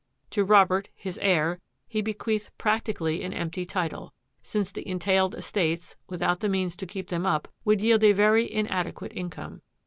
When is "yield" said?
7.81-8.03